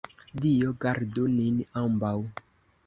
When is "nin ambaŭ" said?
1.35-2.17